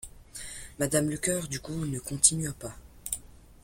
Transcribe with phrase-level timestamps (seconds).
[0.79, 2.75] Madame Lecœur, du coup, ne continua pas.